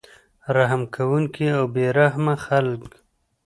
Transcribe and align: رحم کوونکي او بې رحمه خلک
رحم 0.55 0.81
کوونکي 0.95 1.45
او 1.57 1.63
بې 1.73 1.85
رحمه 1.97 2.35
خلک 2.45 2.81